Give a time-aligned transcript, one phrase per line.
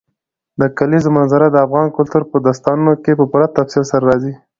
[0.61, 4.33] د کلیزو منظره د افغان کلتور په داستانونو کې په پوره تفصیل سره راځي.